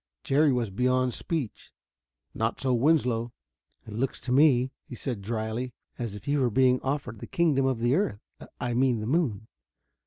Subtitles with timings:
[0.23, 1.71] Jerry was beyond speech.
[2.33, 3.33] Not so Winslow.
[3.85, 7.67] "It looks to me," he said dryly, "as if you were being offered the kingdom
[7.67, 8.23] of the earth
[8.59, 9.45] I mean the moon.